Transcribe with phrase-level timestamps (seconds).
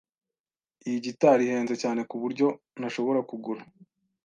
[0.87, 2.47] Iyi gitari ihenze cyane kuburyo
[2.79, 3.61] ntashobora kugura.